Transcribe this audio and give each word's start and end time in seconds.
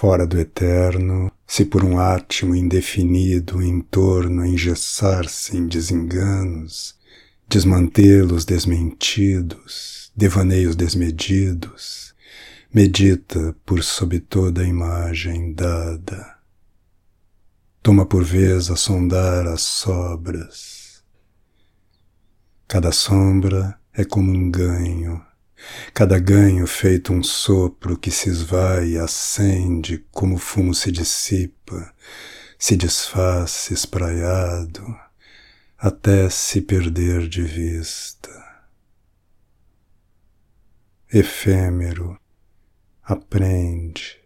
fora 0.00 0.26
do 0.26 0.40
eterno, 0.40 1.30
se 1.46 1.62
por 1.62 1.84
um 1.84 1.98
átimo 1.98 2.54
indefinido 2.54 3.62
em 3.62 3.82
torno 3.82 4.46
engessar-se 4.46 5.58
em 5.58 5.68
desenganos, 5.68 6.98
desmantê-los 7.46 8.46
desmentidos, 8.46 10.10
devaneios 10.16 10.74
desmedidos, 10.74 12.14
medita 12.72 13.54
por 13.66 13.84
sob 13.84 14.18
toda 14.20 14.62
a 14.62 14.66
imagem 14.66 15.52
dada. 15.52 16.34
Toma 17.82 18.06
por 18.06 18.24
vez 18.24 18.70
a 18.70 18.76
sondar 18.76 19.46
as 19.46 19.60
sobras. 19.60 21.04
Cada 22.66 22.90
sombra 22.90 23.78
é 23.92 24.02
como 24.02 24.32
um 24.32 24.50
ganho 24.50 25.22
cada 25.92 26.18
ganho 26.18 26.66
feito 26.66 27.12
um 27.12 27.22
sopro 27.22 27.96
que 27.96 28.10
se 28.10 28.28
esvai 28.28 28.90
e 28.90 28.98
acende 28.98 30.04
como 30.10 30.36
o 30.36 30.38
fumo 30.38 30.74
se 30.74 30.90
dissipa, 30.92 31.92
se 32.58 32.76
desfaz 32.76 33.70
espraiado, 33.70 34.84
até 35.78 36.28
se 36.28 36.60
perder 36.60 37.28
de 37.28 37.42
vista. 37.42 38.30
Efêmero, 41.12 42.18
aprende, 43.02 44.19